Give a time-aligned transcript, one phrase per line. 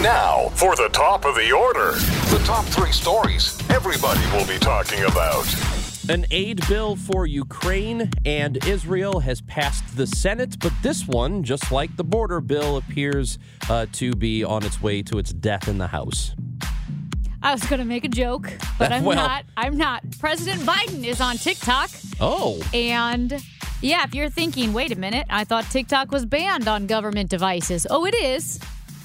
[0.00, 1.92] Time now for the top of the order.
[2.30, 5.44] The top three stories everybody will be talking about.
[6.08, 11.70] An aid bill for Ukraine and Israel has passed the Senate, but this one, just
[11.70, 15.76] like the border bill, appears uh, to be on its way to its death in
[15.76, 16.34] the House.
[17.42, 19.44] I was going to make a joke, but I'm Well- not.
[19.56, 20.02] I'm not.
[20.18, 21.90] President Biden is on TikTok.
[22.20, 23.42] Oh, And
[23.82, 27.86] yeah, if you're thinking, wait a minute, I thought TikTok was banned on government devices.
[27.90, 28.58] Oh, it is.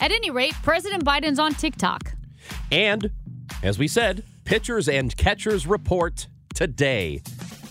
[0.00, 2.12] At any rate, President Biden's on TikTok.
[2.70, 3.10] and
[3.62, 7.22] as we said, pitchers and catchers report today.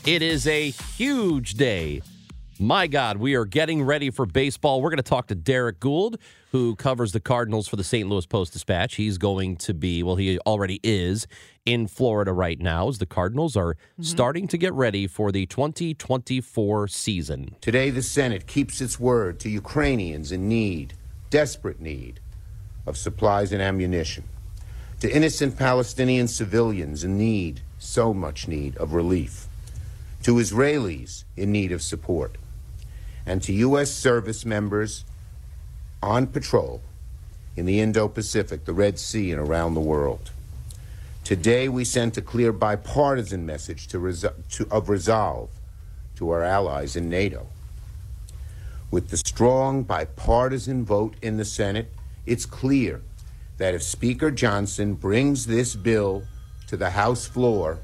[0.06, 2.02] It is a huge day.
[2.60, 4.82] My God, we are getting ready for baseball.
[4.82, 6.18] We're going to talk to Derrick Goold,
[6.52, 8.10] who covers the Cardinals for the St.
[8.10, 8.96] Louis Post Dispatch.
[8.96, 11.28] He's going to be, well, he already is
[11.66, 14.04] in Florida right now as the Cardinals are mm-hmm.
[14.04, 17.56] starting to get ready for the 2024 season.
[17.62, 20.96] Today, the Senate keeps its word to Ukrainians in need,
[21.30, 22.20] desperate need,
[22.86, 24.24] of supplies and ammunition,
[25.00, 29.48] to innocent Palestinian civilians in need, so much need, of relief,
[30.24, 32.38] to Israelis in need of support,
[33.26, 33.92] and to U.S.
[33.92, 35.04] service members
[36.02, 36.82] on patrol
[37.56, 40.32] in the Indo Pacific, the Red Sea, and around the world.
[41.24, 45.50] Today, we sent a clear bipartisan message to, to, of resolve
[46.16, 47.48] to our allies in NATO.
[48.90, 51.92] With the strong bipartisan vote in the Senate,
[52.26, 53.02] it's clear
[53.58, 56.24] that if Speaker Johnson brings this bill
[56.68, 57.80] to the House floor,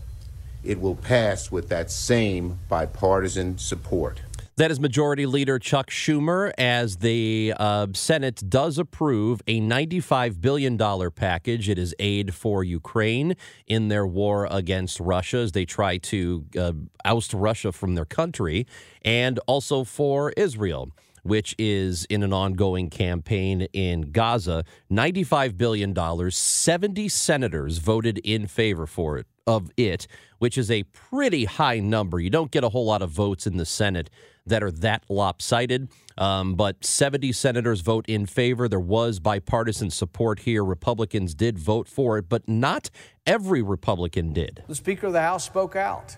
[0.64, 4.22] it will pass with that same bipartisan support.
[4.56, 10.78] That is Majority Leader Chuck Schumer as the uh, Senate does approve a $95 billion
[11.10, 11.70] package.
[11.70, 16.74] It is aid for Ukraine in their war against Russia as they try to uh,
[17.04, 18.68] oust Russia from their country,
[19.04, 20.92] and also for Israel.
[21.24, 24.66] Which is in an ongoing campaign in Gaza.
[24.92, 25.96] $95 billion.
[26.30, 30.08] 70 senators voted in favor for it of it,
[30.40, 32.20] which is a pretty high number.
[32.20, 34.10] You don't get a whole lot of votes in the Senate
[34.46, 35.90] that are that lopsided.
[36.18, 38.68] Um, but 70 senators vote in favor.
[38.68, 40.64] There was bipartisan support here.
[40.64, 42.90] Republicans did vote for it, but not
[43.26, 44.64] every Republican did.
[44.68, 46.18] The Speaker of the House spoke out.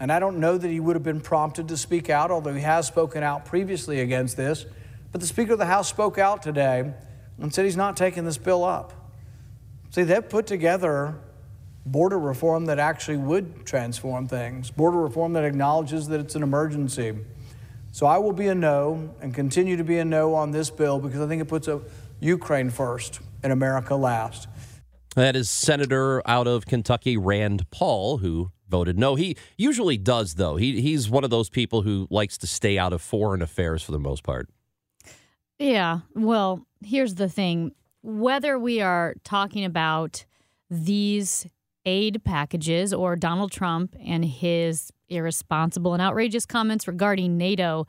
[0.00, 2.60] And I don't know that he would have been prompted to speak out, although he
[2.60, 4.66] has spoken out previously against this.
[5.12, 6.92] But the Speaker of the House spoke out today
[7.40, 8.92] and said he's not taking this bill up.
[9.90, 11.20] See, they've put together
[11.86, 17.14] border reform that actually would transform things, border reform that acknowledges that it's an emergency.
[17.92, 20.98] So I will be a no and continue to be a no on this bill
[20.98, 21.80] because I think it puts a
[22.20, 24.48] Ukraine first and America last.
[25.14, 29.14] That is Senator out of Kentucky, Rand Paul, who voted no.
[29.14, 30.56] He usually does, though.
[30.56, 33.92] He, he's one of those people who likes to stay out of foreign affairs for
[33.92, 34.48] the most part.
[35.58, 36.00] Yeah.
[36.14, 40.24] Well, here's the thing whether we are talking about
[40.68, 41.46] these
[41.86, 47.86] aid packages or Donald Trump and his irresponsible and outrageous comments regarding NATO,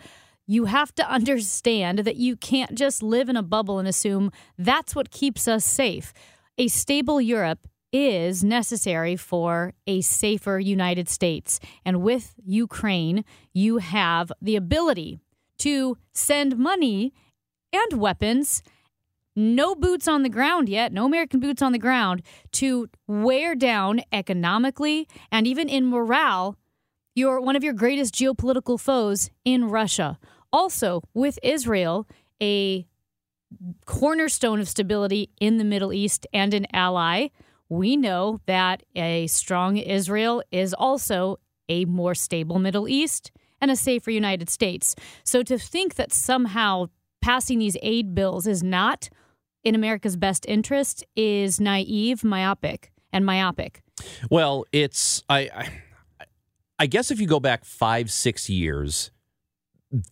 [0.48, 4.96] you have to understand that you can't just live in a bubble and assume that's
[4.96, 6.14] what keeps us safe.
[6.58, 11.60] A stable Europe is necessary for a safer United States.
[11.86, 13.24] And with Ukraine,
[13.54, 15.20] you have the ability
[15.60, 17.14] to send money
[17.72, 18.62] and weapons.
[19.36, 22.22] No boots on the ground yet, no American boots on the ground
[22.54, 26.58] to wear down economically and even in morale
[27.16, 30.20] your one of your greatest geopolitical foes in Russia.
[30.54, 32.08] Also, with Israel,
[32.42, 32.86] a
[33.86, 37.28] cornerstone of stability in the Middle East and an ally,
[37.70, 43.76] we know that a strong Israel is also a more stable Middle East and a
[43.76, 44.96] safer United States.
[45.24, 46.88] So to think that somehow
[47.22, 49.10] passing these aid bills is not
[49.66, 53.82] in America's best interest is naive, myopic, and myopic.
[54.30, 55.70] Well, it's I, I
[56.80, 59.12] I guess if you go back five six years,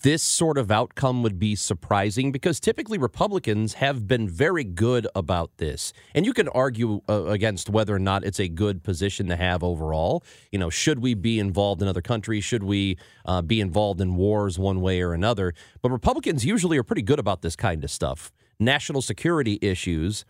[0.02, 5.58] this sort of outcome would be surprising because typically Republicans have been very good about
[5.58, 5.92] this.
[6.16, 9.64] And you can argue uh, against whether or not it's a good position to have
[9.64, 10.24] overall.
[10.52, 12.46] You know, should we be involved in other countries?
[12.46, 15.54] Should we uh, be involved in wars one way or another?
[15.82, 18.32] But Republicans usually are pretty good about this kind of stuff.
[18.60, 20.26] National security issues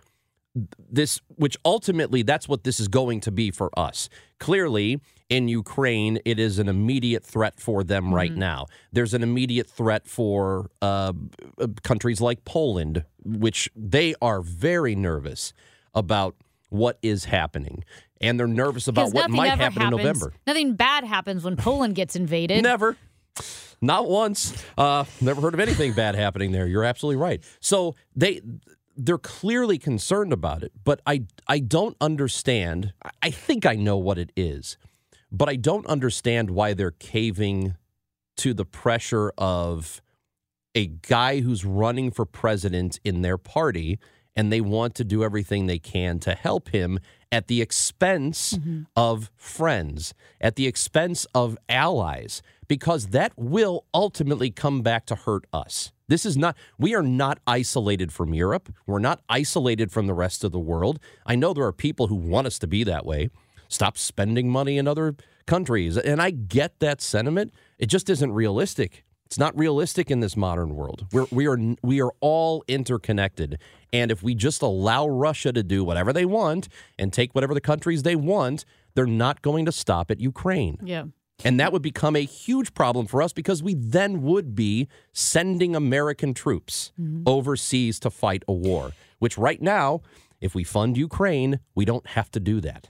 [0.90, 4.08] this which ultimately that's what this is going to be for us.
[4.40, 8.68] Clearly in ukraine it is an immediate threat for them right now.
[8.92, 11.14] There's an immediate threat for uh,
[11.60, 15.54] uh, countries like poland which they are very nervous
[15.96, 16.36] about
[16.70, 17.84] what is happening.
[18.22, 20.34] And they're nervous about what might happen happens, in november.
[20.48, 22.64] Nothing bad happens when Poland gets invaded.
[22.64, 22.96] Never.
[23.84, 24.54] Not once.
[24.78, 26.66] Uh, never heard of anything bad happening there.
[26.66, 27.44] You're absolutely right.
[27.60, 28.42] So they
[28.96, 32.94] they're clearly concerned about it, but I I don't understand.
[33.04, 34.78] I- I think I know what it is,
[35.32, 37.76] but I don't understand why they're caving
[38.38, 40.02] to the pressure of
[40.76, 44.00] a guy who's running for president in their party
[44.36, 47.00] and they want to do everything they can to help him
[47.32, 48.58] at the expense
[48.96, 52.42] of friends, at the expense of allies,
[52.74, 55.92] because that will ultimately come back to hurt us.
[56.08, 58.74] This is not, we are not isolated from Europe.
[58.88, 61.00] We're not isolated from the rest of the world.
[61.24, 63.30] I know there are people who want us to be that way.
[63.68, 65.16] Stop spending money in other
[65.46, 66.00] countries.
[66.00, 67.54] And I get that sentiment.
[67.78, 69.04] It just isn't realistic.
[69.28, 71.06] It's not realistic in this modern world.
[71.12, 73.60] We're, we are we are all interconnected,
[73.92, 77.62] and if we just allow Russia to do whatever they want and take whatever the
[77.62, 80.78] countries they want, they're not going to stop at Ukraine.
[80.84, 81.06] Yeah.
[81.46, 85.76] And that would become a huge problem for us because we then would be sending
[85.76, 87.24] American troops mm-hmm.
[87.26, 90.02] overseas to fight a war, which right now,
[90.42, 92.90] if we fund Ukraine, we don't have to do that.